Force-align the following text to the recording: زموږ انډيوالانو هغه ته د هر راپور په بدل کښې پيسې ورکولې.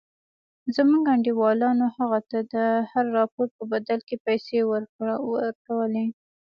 زموږ 0.75 1.03
انډيوالانو 1.13 1.85
هغه 1.97 2.19
ته 2.29 2.39
د 2.53 2.55
هر 2.91 3.05
راپور 3.17 3.47
په 3.57 3.63
بدل 3.71 3.99
کښې 4.07 4.17
پيسې 4.25 4.57
ورکولې. 4.71 6.05